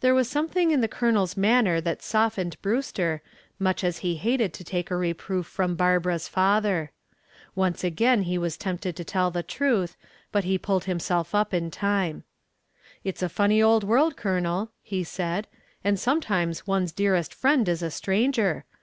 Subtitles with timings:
[0.00, 3.22] There was something in the Colonel's manner that softened Brewster,
[3.58, 6.92] much as he hated to take a reproof from Barbara's father.
[7.54, 9.96] Once again he was tempted to tell the truth,
[10.30, 12.24] but he pulled himself up in time.
[13.02, 15.46] "It's a funny old world, Colonel," he said;
[15.82, 18.66] "and sometimes one's nearest friend is a stranger.